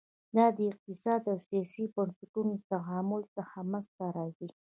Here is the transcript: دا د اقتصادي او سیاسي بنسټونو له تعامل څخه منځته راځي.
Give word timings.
دا 0.35 0.45
د 0.57 0.59
اقتصادي 0.71 1.27
او 1.33 1.39
سیاسي 1.47 1.83
بنسټونو 1.95 2.51
له 2.59 2.63
تعامل 2.71 3.21
څخه 3.35 3.57
منځته 3.71 4.05
راځي. 4.17 4.49